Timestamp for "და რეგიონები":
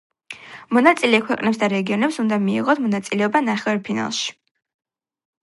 1.63-2.19